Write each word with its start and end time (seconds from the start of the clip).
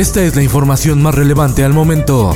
Esta 0.00 0.22
es 0.22 0.34
la 0.34 0.42
información 0.42 1.02
más 1.02 1.14
relevante 1.14 1.62
al 1.62 1.74
momento. 1.74 2.34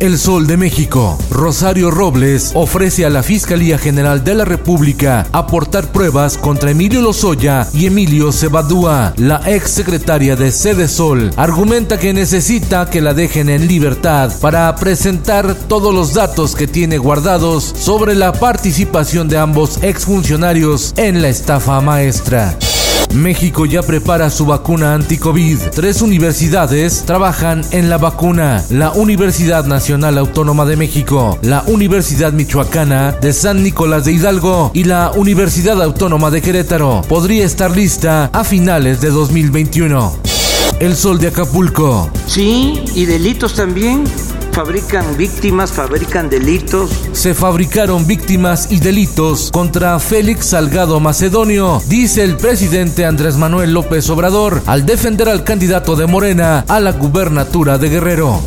El 0.00 0.18
Sol 0.18 0.48
de 0.48 0.56
México, 0.56 1.16
Rosario 1.30 1.92
Robles, 1.92 2.50
ofrece 2.54 3.06
a 3.06 3.08
la 3.08 3.22
Fiscalía 3.22 3.78
General 3.78 4.24
de 4.24 4.34
la 4.34 4.44
República 4.44 5.24
aportar 5.30 5.92
pruebas 5.92 6.36
contra 6.36 6.72
Emilio 6.72 7.00
Lozoya 7.00 7.68
y 7.72 7.86
Emilio 7.86 8.32
Cebadúa. 8.32 9.14
La 9.16 9.40
ex 9.46 9.70
secretaria 9.70 10.34
de 10.34 10.50
Sede 10.50 10.88
Sol 10.88 11.30
argumenta 11.36 12.00
que 12.00 12.12
necesita 12.12 12.90
que 12.90 13.00
la 13.00 13.14
dejen 13.14 13.48
en 13.48 13.68
libertad 13.68 14.32
para 14.40 14.74
presentar 14.74 15.54
todos 15.54 15.94
los 15.94 16.14
datos 16.14 16.56
que 16.56 16.66
tiene 16.66 16.98
guardados 16.98 17.74
sobre 17.78 18.16
la 18.16 18.32
participación 18.32 19.28
de 19.28 19.38
ambos 19.38 19.78
exfuncionarios 19.84 20.94
en 20.96 21.22
la 21.22 21.28
estafa 21.28 21.80
maestra. 21.80 22.58
México 23.14 23.66
ya 23.66 23.82
prepara 23.82 24.30
su 24.30 24.46
vacuna 24.46 24.94
anti-COVID. 24.94 25.58
Tres 25.74 26.02
universidades 26.02 27.04
trabajan 27.04 27.62
en 27.70 27.88
la 27.90 27.98
vacuna. 27.98 28.64
La 28.70 28.92
Universidad 28.92 29.64
Nacional 29.64 30.18
Autónoma 30.18 30.64
de 30.64 30.76
México, 30.76 31.38
la 31.42 31.62
Universidad 31.66 32.32
Michoacana 32.32 33.12
de 33.12 33.32
San 33.32 33.62
Nicolás 33.62 34.04
de 34.04 34.12
Hidalgo 34.12 34.70
y 34.74 34.84
la 34.84 35.12
Universidad 35.14 35.82
Autónoma 35.82 36.30
de 36.30 36.42
Querétaro. 36.42 37.02
Podría 37.08 37.44
estar 37.44 37.74
lista 37.76 38.30
a 38.32 38.44
finales 38.44 39.00
de 39.00 39.10
2021. 39.10 40.16
El 40.80 40.94
Sol 40.94 41.18
de 41.18 41.28
Acapulco. 41.28 42.08
Sí, 42.26 42.84
y 42.94 43.04
delitos 43.04 43.54
también. 43.54 44.04
Fabrican 44.58 45.16
víctimas, 45.16 45.70
fabrican 45.70 46.28
delitos. 46.28 46.90
Se 47.12 47.32
fabricaron 47.32 48.08
víctimas 48.08 48.72
y 48.72 48.80
delitos 48.80 49.52
contra 49.52 49.96
Félix 50.00 50.46
Salgado 50.46 50.98
Macedonio, 50.98 51.80
dice 51.86 52.24
el 52.24 52.36
presidente 52.36 53.06
Andrés 53.06 53.36
Manuel 53.36 53.72
López 53.72 54.10
Obrador 54.10 54.60
al 54.66 54.84
defender 54.84 55.28
al 55.28 55.44
candidato 55.44 55.94
de 55.94 56.08
Morena 56.08 56.64
a 56.66 56.80
la 56.80 56.90
gubernatura 56.90 57.78
de 57.78 57.88
Guerrero. 57.88 58.42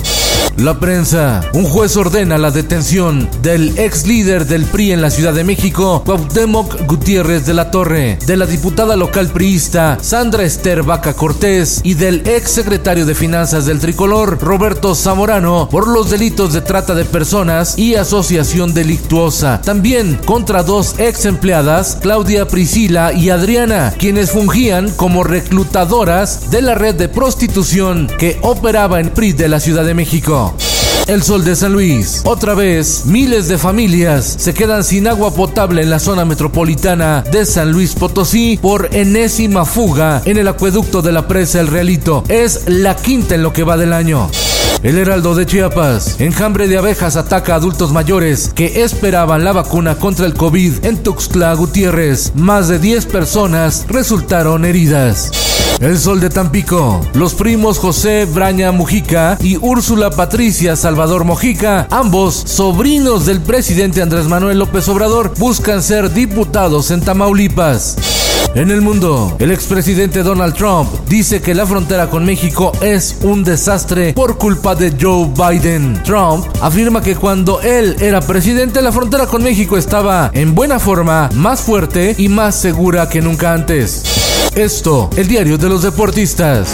La 0.57 0.79
prensa. 0.79 1.41
Un 1.53 1.65
juez 1.65 1.97
ordena 1.97 2.37
la 2.37 2.51
detención 2.51 3.27
del 3.41 3.79
ex 3.79 4.05
líder 4.05 4.45
del 4.45 4.65
PRI 4.65 4.91
en 4.91 5.01
la 5.01 5.09
Ciudad 5.09 5.33
de 5.33 5.43
México, 5.43 6.03
Cuauhtémoc 6.05 6.85
Gutiérrez 6.85 7.47
de 7.47 7.55
la 7.55 7.71
Torre, 7.71 8.19
de 8.27 8.37
la 8.37 8.45
diputada 8.45 8.95
local 8.95 9.29
priista 9.29 9.97
Sandra 10.01 10.43
Esther 10.43 10.83
Vaca 10.83 11.15
Cortés 11.15 11.81
y 11.83 11.95
del 11.95 12.21
ex 12.27 12.51
secretario 12.51 13.07
de 13.07 13.15
Finanzas 13.15 13.65
del 13.65 13.79
Tricolor, 13.79 14.39
Roberto 14.39 14.93
Zamorano, 14.93 15.67
por 15.67 15.87
los 15.87 16.11
delitos 16.11 16.53
de 16.53 16.61
trata 16.61 16.93
de 16.93 17.05
personas 17.05 17.75
y 17.79 17.95
asociación 17.95 18.73
delictuosa. 18.75 19.61
También 19.61 20.19
contra 20.25 20.61
dos 20.61 20.95
ex 20.99 21.25
empleadas, 21.25 21.97
Claudia 22.01 22.47
Priscila 22.47 23.13
y 23.13 23.31
Adriana, 23.31 23.95
quienes 23.97 24.29
fungían 24.29 24.91
como 24.91 25.23
reclutadoras 25.23 26.51
de 26.51 26.61
la 26.61 26.75
red 26.75 26.93
de 26.93 27.09
prostitución 27.09 28.07
que 28.19 28.37
operaba 28.43 28.99
en 28.99 29.09
PRI 29.09 29.33
de 29.33 29.47
la 29.47 29.59
Ciudad 29.59 29.85
de 29.85 29.95
México. 29.95 30.30
El 31.07 31.23
Sol 31.23 31.43
de 31.43 31.57
San 31.57 31.73
Luis. 31.73 32.21
Otra 32.23 32.53
vez, 32.53 33.05
miles 33.05 33.49
de 33.49 33.57
familias 33.57 34.37
se 34.39 34.53
quedan 34.53 34.85
sin 34.85 35.07
agua 35.07 35.33
potable 35.33 35.81
en 35.81 35.89
la 35.89 35.99
zona 35.99 36.23
metropolitana 36.23 37.21
de 37.29 37.45
San 37.45 37.73
Luis 37.73 37.95
Potosí 37.95 38.57
por 38.61 38.95
enésima 38.95 39.65
fuga 39.65 40.21
en 40.23 40.37
el 40.37 40.47
acueducto 40.47 41.01
de 41.01 41.11
la 41.11 41.27
presa 41.27 41.59
El 41.59 41.67
Realito. 41.67 42.23
Es 42.29 42.61
la 42.67 42.95
quinta 42.95 43.35
en 43.35 43.43
lo 43.43 43.51
que 43.51 43.65
va 43.65 43.75
del 43.75 43.91
año. 43.91 44.29
El 44.83 44.97
Heraldo 44.97 45.35
de 45.35 45.45
Chiapas. 45.45 46.21
Enjambre 46.21 46.69
de 46.69 46.77
abejas 46.77 47.17
ataca 47.17 47.53
a 47.53 47.57
adultos 47.57 47.91
mayores 47.91 48.51
que 48.55 48.83
esperaban 48.83 49.43
la 49.43 49.51
vacuna 49.51 49.95
contra 49.95 50.25
el 50.25 50.33
COVID 50.33 50.85
en 50.85 51.03
Tuxtla 51.03 51.53
Gutiérrez. 51.55 52.31
Más 52.35 52.69
de 52.69 52.79
10 52.79 53.05
personas 53.07 53.85
resultaron 53.89 54.63
heridas. 54.63 55.31
El 55.81 55.97
Sol 55.97 56.19
de 56.19 56.29
Tampico. 56.29 57.01
Los 57.15 57.33
primos 57.33 57.79
José 57.79 58.25
Braña 58.25 58.71
Mujica 58.71 59.39
y 59.41 59.57
Úrsula 59.57 60.11
Patricia 60.11 60.75
Salvador 60.75 61.23
Mojica, 61.25 61.87
ambos 61.89 62.35
sobrinos 62.35 63.25
del 63.25 63.41
presidente 63.41 64.03
Andrés 64.03 64.27
Manuel 64.27 64.59
López 64.59 64.87
Obrador, 64.89 65.33
buscan 65.39 65.81
ser 65.81 66.13
diputados 66.13 66.91
en 66.91 67.01
Tamaulipas. 67.01 67.95
En 68.53 68.69
el 68.69 68.81
mundo, 68.81 69.35
el 69.39 69.49
expresidente 69.49 70.21
Donald 70.21 70.53
Trump 70.53 70.87
dice 71.07 71.41
que 71.41 71.55
la 71.55 71.65
frontera 71.65 72.11
con 72.11 72.25
México 72.25 72.71
es 72.81 73.17
un 73.23 73.43
desastre 73.43 74.13
por 74.13 74.37
culpa 74.37 74.75
de 74.75 74.95
Joe 75.01 75.31
Biden. 75.35 76.03
Trump 76.03 76.45
afirma 76.61 77.01
que 77.01 77.15
cuando 77.15 77.59
él 77.61 77.95
era 77.99 78.21
presidente 78.21 78.83
la 78.83 78.91
frontera 78.91 79.25
con 79.25 79.41
México 79.41 79.77
estaba 79.77 80.29
en 80.35 80.53
buena 80.53 80.77
forma, 80.77 81.27
más 81.33 81.61
fuerte 81.61 82.13
y 82.19 82.29
más 82.29 82.53
segura 82.53 83.09
que 83.09 83.21
nunca 83.21 83.53
antes. 83.53 84.03
Esto, 84.55 85.09
el 85.15 85.29
diario 85.29 85.57
de 85.57 85.69
los 85.71 85.83
deportistas. 85.83 86.67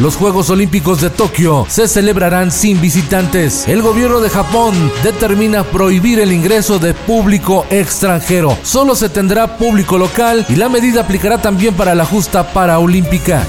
Los 0.00 0.16
Juegos 0.16 0.50
Olímpicos 0.50 1.00
de 1.00 1.08
Tokio 1.08 1.66
se 1.68 1.86
celebrarán 1.86 2.50
sin 2.50 2.80
visitantes. 2.80 3.68
El 3.68 3.80
gobierno 3.80 4.18
de 4.18 4.28
Japón 4.28 4.74
determina 5.04 5.62
prohibir 5.62 6.18
el 6.18 6.32
ingreso 6.32 6.80
de 6.80 6.94
público 6.94 7.64
extranjero. 7.70 8.58
Solo 8.64 8.96
se 8.96 9.08
tendrá 9.08 9.56
público 9.56 9.98
local 9.98 10.44
y 10.48 10.56
la 10.56 10.68
medida 10.68 11.02
aplicará 11.02 11.40
también 11.40 11.74
para 11.74 11.94
la 11.94 12.06
justa 12.06 12.52
paraolímpica. 12.52 13.46